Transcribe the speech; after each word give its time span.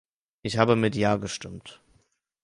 Ich 0.41 0.57
habe 0.57 0.75
mit 0.75 0.95
Ja 0.95 1.17
gestimmt. 1.17 1.79